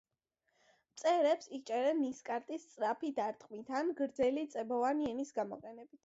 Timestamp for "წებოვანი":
4.55-5.11